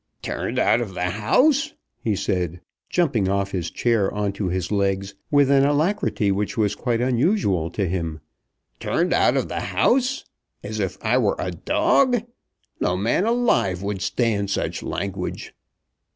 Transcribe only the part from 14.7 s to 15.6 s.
language."